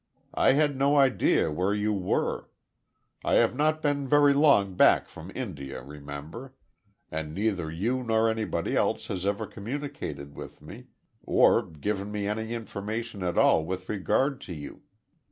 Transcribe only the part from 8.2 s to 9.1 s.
anybody else